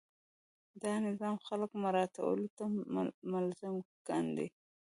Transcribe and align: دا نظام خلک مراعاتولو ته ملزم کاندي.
دا 0.83 0.93
نظام 1.07 1.35
خلک 1.47 1.71
مراعاتولو 1.83 2.45
ته 2.57 2.63
ملزم 3.31 3.75
کاندي. 4.07 4.47